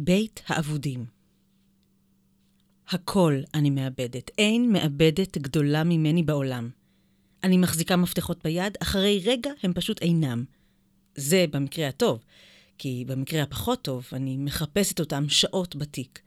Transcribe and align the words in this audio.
בית 0.00 0.42
האבודים. 0.46 1.06
הכל 2.88 3.40
אני 3.54 3.70
מאבדת. 3.70 4.30
אין 4.38 4.72
מאבדת 4.72 5.38
גדולה 5.38 5.84
ממני 5.84 6.22
בעולם. 6.22 6.70
אני 7.44 7.56
מחזיקה 7.56 7.96
מפתחות 7.96 8.42
ביד, 8.44 8.76
אחרי 8.82 9.22
רגע 9.24 9.50
הם 9.62 9.72
פשוט 9.72 10.02
אינם. 10.02 10.44
זה 11.14 11.44
במקרה 11.50 11.88
הטוב, 11.88 12.24
כי 12.78 13.04
במקרה 13.06 13.42
הפחות 13.42 13.82
טוב, 13.82 14.08
אני 14.12 14.36
מחפשת 14.36 15.00
אותם 15.00 15.28
שעות 15.28 15.76
בתיק. 15.76 16.20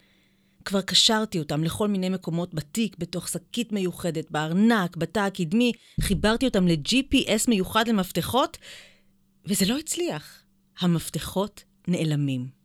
כבר 0.66 0.82
קשרתי 0.82 1.40
אותם 1.40 1.64
לכל 1.64 1.88
מיני 1.88 2.10
מקומות 2.10 2.54
בתיק, 2.54 2.96
בתוך 3.00 3.30
שקית 3.30 3.72
מיוחדת, 3.72 4.32
בארנק, 4.32 4.98
בתא 4.98 5.20
הקדמי, 5.20 5.72
חיברתי 6.02 6.46
אותם 6.46 6.68
ל-GPS 6.68 7.44
מיוחד 7.48 7.88
למפתחות, 7.88 8.58
וזה 9.46 9.66
לא 9.66 9.78
הצליח. 9.78 10.44
המפתחות 10.80 11.64
נעלמים. 11.88 12.61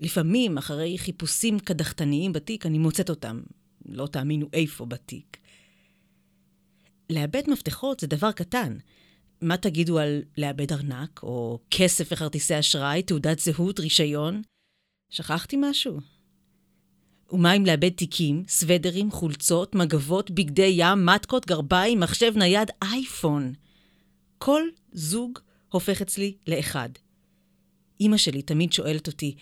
לפעמים, 0.00 0.58
אחרי 0.58 0.98
חיפושים 0.98 1.58
קדחתניים 1.58 2.32
בתיק, 2.32 2.66
אני 2.66 2.78
מוצאת 2.78 3.10
אותם. 3.10 3.40
לא 3.86 4.06
תאמינו 4.06 4.46
איפה 4.52 4.86
בתיק. 4.86 5.36
לאבד 7.10 7.42
מפתחות 7.50 8.00
זה 8.00 8.06
דבר 8.06 8.32
קטן. 8.32 8.76
מה 9.40 9.56
תגידו 9.56 9.98
על 9.98 10.22
לאבד 10.38 10.72
ארנק, 10.72 11.20
או 11.22 11.58
כסף 11.70 12.08
וכרטיסי 12.12 12.58
אשראי, 12.58 13.02
תעודת 13.02 13.38
זהות, 13.38 13.80
רישיון? 13.80 14.42
שכחתי 15.10 15.56
משהו? 15.60 15.98
ומה 17.30 17.52
אם 17.52 17.66
לאבד 17.66 17.88
תיקים, 17.88 18.44
סוודרים, 18.48 19.10
חולצות, 19.10 19.74
מגבות, 19.74 20.30
בגדי 20.30 20.74
ים, 20.76 21.06
מתקות, 21.06 21.46
גרביים, 21.46 22.00
מחשב 22.00 22.32
נייד, 22.36 22.70
אייפון? 22.82 23.52
כל 24.38 24.62
זוג 24.92 25.38
הופך 25.68 26.02
אצלי 26.02 26.36
לאחד. 26.46 26.88
אמא 28.00 28.16
שלי 28.16 28.42
תמיד 28.42 28.72
שואלת 28.72 29.06
אותי, 29.06 29.34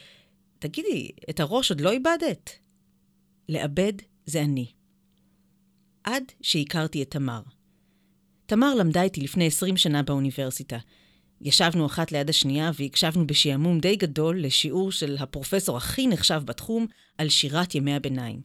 תגידי, 0.59 1.10
את 1.30 1.41
הראש 1.41 1.70
עוד 1.70 1.80
לא 1.80 1.91
איבדת? 1.91 2.51
לאבד 3.48 3.92
זה 4.27 4.42
אני. 4.42 4.67
עד 6.05 6.22
שהכרתי 6.42 7.03
את 7.03 7.11
תמר. 7.11 7.42
תמר 8.47 8.75
למדה 8.75 9.03
איתי 9.03 9.20
לפני 9.20 9.47
20 9.47 9.77
שנה 9.77 10.03
באוניברסיטה. 10.03 10.78
ישבנו 11.41 11.86
אחת 11.86 12.12
ליד 12.12 12.31
השנייה 12.31 12.70
והקשבנו 12.78 13.27
בשעמום 13.27 13.81
די 13.81 13.97
גדול 13.97 14.41
לשיעור 14.42 14.92
של 14.92 15.16
הפרופסור 15.20 15.77
הכי 15.77 16.06
נחשב 16.06 16.42
בתחום 16.44 16.86
על 17.19 17.28
שירת 17.28 17.75
ימי 17.75 17.94
הביניים. 17.94 18.41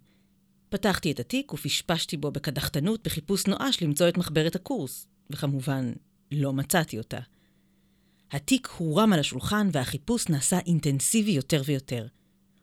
פתחתי 0.70 1.12
את 1.12 1.20
התיק 1.20 1.54
ופשפשתי 1.54 2.18
בו 2.18 2.32
בקדחתנות 2.32 3.04
בחיפוש 3.04 3.48
נואש 3.48 3.84
למצוא 3.84 4.10
את 4.10 4.18
מחברת 4.18 4.56
הקורס, 4.56 5.08
וכמובן, 5.30 5.92
לא 6.32 6.54
מצאתי 6.54 6.98
אותה. 6.98 7.20
התיק 8.32 8.68
הורם 8.78 9.14
על 9.14 9.20
השולחן 9.20 9.70
והחיפוש 9.72 10.30
נעשה 10.30 10.60
אינטנסיבי 10.60 11.32
יותר 11.32 11.62
ויותר. 11.66 12.08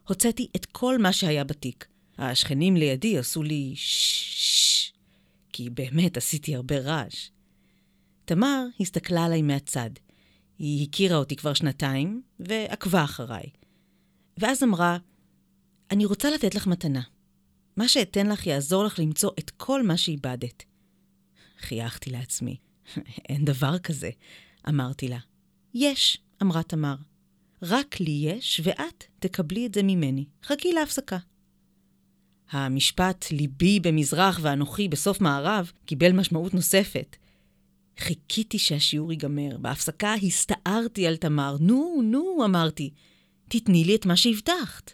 הוצאתי 0.09 0.49
את 0.57 0.67
כל 0.67 0.99
מה 0.99 1.13
שהיה 1.13 1.45
בתיק. 1.45 1.87
השכנים 2.19 2.77
לידי 2.77 3.19
עשו 3.19 3.43
לי 3.43 3.73
ששש, 3.77 4.93
כי 5.53 5.71
באמת 5.71 6.17
עשיתי 6.17 6.55
הרבה 6.55 6.79
רעש. 6.79 7.31
תמר 8.25 8.67
הסתכלה 8.81 9.25
עליי 9.25 9.43
מהצד. 9.43 9.91
היא 10.59 10.89
הכירה 10.89 11.17
אותי 11.17 11.37
כבר 11.37 11.55
שנתיים, 11.55 12.23
ועקבה 12.41 13.05
אחריי. 13.05 13.47
ואז 14.39 14.63
אמרה, 14.63 14.99
אני 15.91 16.05
רוצה 16.05 16.31
לתת 16.31 16.55
לך 16.55 16.67
מתנה. 16.67 17.03
מה 17.77 17.89
שאתן 17.89 18.27
לך 18.27 18.47
יעזור 18.47 18.85
לך 18.85 18.99
למצוא 18.99 19.31
את 19.39 19.51
כל 19.51 19.83
מה 19.83 19.97
שאיבדת. 19.97 20.65
חייכתי 21.61 22.11
לעצמי. 22.11 22.57
אין 23.29 23.45
דבר 23.45 23.79
כזה, 23.79 24.11
אמרתי 24.69 25.09
לה. 25.09 25.19
יש, 25.81 26.19
אמרה 26.43 26.63
תמר. 26.63 26.95
רק 27.63 28.01
לי 28.01 28.11
יש, 28.11 28.61
ואת 28.65 29.05
תקבלי 29.19 29.67
את 29.67 29.75
זה 29.75 29.83
ממני. 29.83 30.25
חכי 30.45 30.73
להפסקה. 30.73 31.19
המשפט 32.51 33.25
ליבי 33.31 33.81
במזרח 33.81 34.39
ואנוכי 34.43 34.89
בסוף 34.89 35.21
מערב 35.21 35.73
קיבל 35.85 36.13
משמעות 36.13 36.55
נוספת. 36.55 37.17
חיכיתי 37.99 38.59
שהשיעור 38.59 39.13
ייגמר. 39.13 39.59
בהפסקה 39.59 40.15
הסתערתי 40.15 41.07
על 41.07 41.17
תמר. 41.17 41.57
נו, 41.61 42.01
נו, 42.05 42.45
אמרתי, 42.45 42.91
תתני 43.49 43.85
לי 43.85 43.95
את 43.95 44.07
מה 44.07 44.17
שהבטחת. 44.17 44.93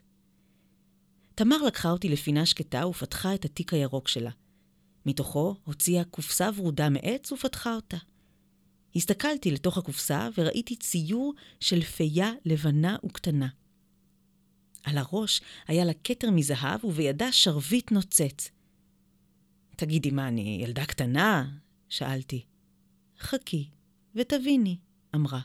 תמר 1.34 1.62
לקחה 1.66 1.90
אותי 1.90 2.08
לפינה 2.08 2.46
שקטה 2.46 2.86
ופתחה 2.86 3.34
את 3.34 3.44
התיק 3.44 3.74
הירוק 3.74 4.08
שלה. 4.08 4.30
מתוכו 5.06 5.56
הוציאה 5.64 6.04
קופסה 6.04 6.50
ורודה 6.56 6.88
מעץ 6.88 7.32
ופתחה 7.32 7.74
אותה. 7.74 7.96
הסתכלתי 8.96 9.50
לתוך 9.50 9.78
הקופסה 9.78 10.28
וראיתי 10.38 10.76
ציור 10.76 11.34
של 11.60 11.82
פייה 11.82 12.32
לבנה 12.44 12.96
וקטנה. 13.06 13.48
על 14.82 14.98
הראש 14.98 15.40
היה 15.68 15.84
לה 15.84 15.92
כתר 16.04 16.30
מזהב 16.30 16.84
ובידה 16.84 17.32
שרביט 17.32 17.92
נוצץ. 17.92 18.50
תגידי, 19.76 20.10
מה, 20.10 20.28
אני 20.28 20.60
ילדה 20.62 20.86
קטנה? 20.86 21.50
שאלתי. 21.88 22.44
חכי 23.18 23.68
ותביני, 24.14 24.76
אמרה. 25.14 25.40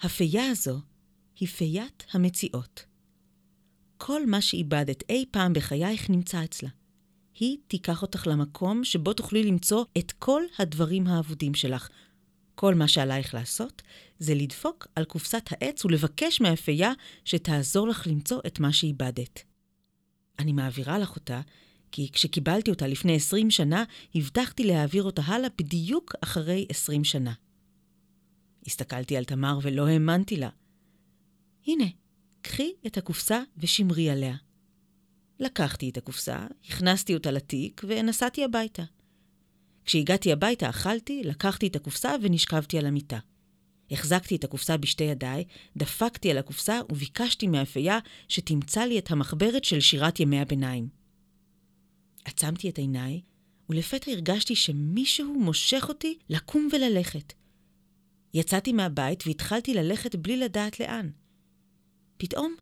הפייה 0.00 0.50
הזו 0.50 0.80
היא 1.40 1.48
פיית 1.48 2.06
המציאות. 2.12 2.84
כל 3.96 4.26
מה 4.26 4.40
שאיבדת 4.40 5.10
אי 5.10 5.24
פעם 5.30 5.52
בחייך 5.52 6.10
נמצא 6.10 6.44
אצלה. 6.44 6.68
היא 7.34 7.56
תיקח 7.68 8.02
אותך 8.02 8.26
למקום 8.26 8.84
שבו 8.84 9.12
תוכלי 9.12 9.44
למצוא 9.44 9.84
את 9.98 10.12
כל 10.12 10.42
הדברים 10.58 11.06
האבודים 11.06 11.54
שלך, 11.54 11.88
כל 12.60 12.74
מה 12.74 12.88
שעלייך 12.88 13.34
לעשות 13.34 13.82
זה 14.18 14.34
לדפוק 14.34 14.86
על 14.94 15.04
קופסת 15.04 15.48
העץ 15.50 15.84
ולבקש 15.84 16.40
מהפייה 16.40 16.92
שתעזור 17.24 17.88
לך 17.88 18.06
למצוא 18.06 18.40
את 18.46 18.60
מה 18.60 18.72
שאיבדת. 18.72 19.42
אני 20.38 20.52
מעבירה 20.52 20.98
לך 20.98 21.16
אותה, 21.16 21.40
כי 21.92 22.08
כשקיבלתי 22.12 22.70
אותה 22.70 22.86
לפני 22.86 23.16
20 23.16 23.50
שנה, 23.50 23.84
הבטחתי 24.14 24.64
להעביר 24.64 25.02
אותה 25.02 25.22
הלאה 25.22 25.48
בדיוק 25.58 26.14
אחרי 26.20 26.66
20 26.68 27.04
שנה. 27.04 27.32
הסתכלתי 28.66 29.16
על 29.16 29.24
תמר 29.24 29.58
ולא 29.62 29.88
האמנתי 29.88 30.36
לה. 30.36 30.50
הנה, 31.66 31.86
קחי 32.42 32.72
את 32.86 32.98
הקופסה 32.98 33.42
ושמרי 33.58 34.10
עליה. 34.10 34.36
לקחתי 35.40 35.90
את 35.90 35.96
הקופסה, 35.96 36.46
הכנסתי 36.68 37.14
אותה 37.14 37.30
לתיק 37.30 37.82
ונסעתי 37.88 38.44
הביתה. 38.44 38.82
כשהגעתי 39.88 40.32
הביתה 40.32 40.70
אכלתי, 40.70 41.22
לקחתי 41.24 41.66
את 41.66 41.76
הקופסה 41.76 42.14
ונשכבתי 42.22 42.78
על 42.78 42.86
המיטה. 42.86 43.18
החזקתי 43.90 44.36
את 44.36 44.44
הקופסה 44.44 44.76
בשתי 44.76 45.04
ידיי, 45.04 45.44
דפקתי 45.76 46.30
על 46.30 46.38
הקופסה 46.38 46.80
וביקשתי 46.90 47.46
מהאפייה 47.46 47.98
שתמצא 48.28 48.80
לי 48.80 48.98
את 48.98 49.10
המחברת 49.10 49.64
של 49.64 49.80
שירת 49.80 50.20
ימי 50.20 50.40
הביניים. 50.40 50.88
עצמתי 52.24 52.68
את 52.70 52.78
עיניי, 52.78 53.20
ולפתע 53.68 54.10
הרגשתי 54.10 54.56
שמישהו 54.56 55.40
מושך 55.40 55.84
אותי 55.88 56.18
לקום 56.30 56.68
וללכת. 56.72 57.32
יצאתי 58.34 58.72
מהבית 58.72 59.26
והתחלתי 59.26 59.74
ללכת 59.74 60.16
בלי 60.16 60.36
לדעת 60.36 60.80
לאן. 60.80 61.10
פתאום 62.16 62.54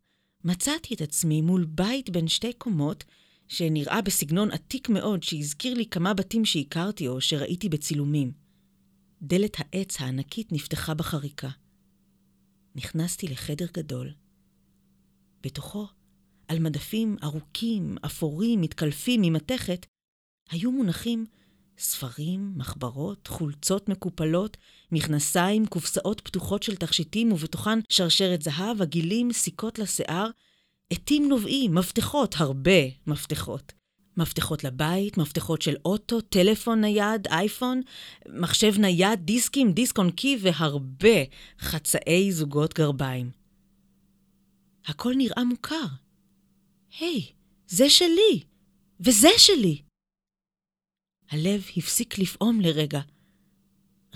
מצאתי 0.43 0.93
את 0.93 1.01
עצמי 1.01 1.41
מול 1.41 1.65
בית 1.65 2.09
בין 2.09 2.27
שתי 2.27 2.53
קומות, 2.53 3.03
שנראה 3.47 4.01
בסגנון 4.01 4.51
עתיק 4.51 4.89
מאוד, 4.89 5.23
שהזכיר 5.23 5.73
לי 5.73 5.85
כמה 5.85 6.13
בתים 6.13 6.45
שהכרתי 6.45 7.07
או 7.07 7.21
שראיתי 7.21 7.69
בצילומים. 7.69 8.31
דלת 9.21 9.57
העץ 9.59 10.01
הענקית 10.01 10.51
נפתחה 10.51 10.93
בחריקה. 10.93 11.49
נכנסתי 12.75 13.27
לחדר 13.27 13.65
גדול. 13.73 14.13
בתוכו, 15.43 15.87
על 16.47 16.59
מדפים 16.59 17.17
ארוכים, 17.23 17.97
אפורים, 18.05 18.61
מתקלפים 18.61 19.21
ממתכת, 19.21 19.85
היו 20.49 20.71
מונחים 20.71 21.25
ספרים, 21.77 22.53
מחברות, 22.55 23.27
חולצות 23.27 23.89
מקופלות, 23.89 24.57
מכנסיים, 24.91 25.65
קופסאות 25.65 26.21
פתוחות 26.21 26.63
של 26.63 26.75
תכשיטים 26.75 27.31
ובתוכן 27.31 27.79
שרשרת 27.89 28.41
זהב, 28.41 28.81
עגילים, 28.81 29.33
סיכות 29.33 29.79
לשיער, 29.79 30.29
עטים 30.89 31.29
נובעים, 31.29 31.75
מפתחות, 31.75 32.35
הרבה 32.37 32.81
מפתחות. 33.07 33.73
מפתחות 34.17 34.63
לבית, 34.63 35.17
מפתחות 35.17 35.61
של 35.61 35.75
אוטו, 35.85 36.21
טלפון 36.21 36.81
נייד, 36.81 37.27
אייפון, 37.27 37.81
מחשב 38.29 38.73
נייד, 38.79 39.19
דיסקים, 39.19 39.71
דיסק 39.71 39.97
און 39.97 40.11
קי 40.11 40.37
והרבה 40.41 41.23
חצאי 41.59 42.31
זוגות 42.31 42.73
גרביים. 42.73 43.31
הכל 44.85 45.13
נראה 45.17 45.43
מוכר. 45.43 45.85
היי, 46.99 47.19
hey, 47.19 47.33
זה 47.67 47.89
שלי, 47.89 48.43
וזה 48.99 49.29
שלי. 49.37 49.81
הלב 51.29 51.65
הפסיק 51.77 52.17
לפעום 52.17 52.61
לרגע. 52.61 53.01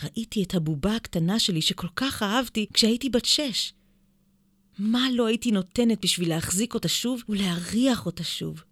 ראיתי 0.03 0.43
את 0.43 0.55
הבובה 0.55 0.95
הקטנה 0.95 1.39
שלי 1.39 1.61
שכל 1.61 1.87
כך 1.95 2.23
אהבתי 2.23 2.65
כשהייתי 2.73 3.09
בת 3.09 3.25
שש. 3.25 3.73
מה 4.83 5.07
לא 5.13 5.27
הייתי 5.27 5.51
נותנת 5.51 6.01
בשביל 6.03 6.29
להחזיק 6.29 6.73
אותה 6.73 6.87
שוב 6.87 7.21
ולהריח 7.29 8.05
אותה 8.05 8.23
שוב? 8.23 8.63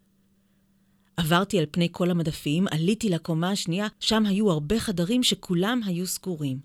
עברתי 1.18 1.60
על 1.60 1.66
פני 1.72 1.88
כל 1.92 2.12
המדפים, 2.12 2.66
עליתי 2.72 3.10
לקומה 3.10 3.52
השנייה, 3.52 3.88
שם 4.00 4.26
היו 4.26 4.52
הרבה 4.52 4.80
חדרים 4.80 5.24
שכולם 5.24 5.82
היו 5.86 6.08
סגורים. 6.08 6.60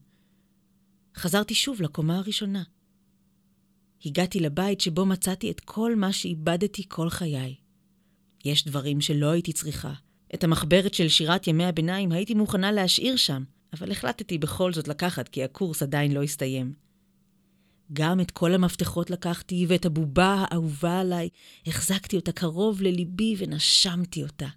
חזרתי 1.16 1.54
שוב 1.54 1.82
לקומה 1.82 2.18
הראשונה. 2.18 2.62
הגעתי 4.04 4.40
לבית 4.40 4.80
שבו 4.80 5.06
מצאתי 5.06 5.50
את 5.50 5.60
כל 5.60 5.96
מה 5.96 6.12
שאיבדתי 6.12 6.84
כל 6.88 7.10
חיי. 7.10 7.54
יש 8.44 8.64
דברים 8.64 9.00
שלא 9.00 9.26
הייתי 9.30 9.52
צריכה. 9.52 9.92
את 10.34 10.44
המחברת 10.44 10.94
של 10.94 11.08
שירת 11.08 11.46
ימי 11.46 11.64
הביניים 11.64 12.12
הייתי 12.12 12.34
מוכנה 12.34 12.72
להשאיר 12.72 13.16
שם, 13.16 13.44
אבל 13.72 13.90
החלטתי 13.90 14.38
בכל 14.38 14.72
זאת 14.72 14.88
לקחת 14.88 15.28
כי 15.28 15.44
הקורס 15.44 15.82
עדיין 15.82 16.12
לא 16.12 16.22
הסתיים. 16.22 16.83
גם 17.92 18.20
את 18.20 18.30
כל 18.30 18.54
המפתחות 18.54 19.10
לקחתי, 19.10 19.66
ואת 19.68 19.86
הבובה 19.86 20.44
האהובה 20.48 21.00
עליי, 21.00 21.28
החזקתי 21.66 22.16
אותה 22.16 22.32
קרוב 22.32 22.82
לליבי 22.82 23.34
ונשמתי 23.38 24.22
אותה. 24.22 24.48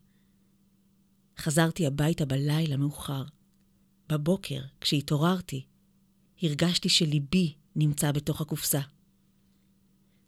חזרתי 1.39 1.87
הביתה 1.87 2.25
בלילה 2.25 2.77
מאוחר. 2.77 3.23
בבוקר, 4.09 4.61
כשהתעוררתי, 4.81 5.65
הרגשתי 6.41 6.89
שליבי 6.89 7.53
נמצא 7.75 8.11
בתוך 8.11 8.41
הקופסה. 8.41 8.81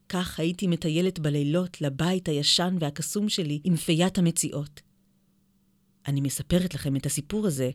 כך 0.10 0.40
הייתי 0.40 0.68
מטיילת 0.68 1.20
בלילות 1.20 1.82
לבית 1.82 2.28
הישן 2.28 2.76
והקסום 2.80 3.30
שלי 3.30 3.60
עם 3.64 3.76
פיית 3.76 4.18
המציאות. 4.18 4.82
אני 6.08 6.22
מספרת 6.22 6.74
לכם 6.74 6.96
את 6.96 7.06
הסיפור 7.06 7.48
הזה, 7.48 7.72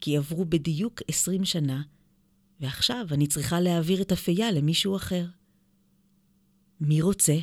כי 0.00 0.16
עברו 0.16 0.44
בדיוק 0.44 1.02
עשרים 1.08 1.44
שנה, 1.44 1.82
ועכשיו 2.62 3.06
אני 3.10 3.26
צריכה 3.26 3.60
להעביר 3.60 4.02
את 4.02 4.12
הפייה 4.12 4.52
למישהו 4.52 4.96
אחר. 4.96 5.26
מי 6.80 7.02
רוצה? 7.02 7.36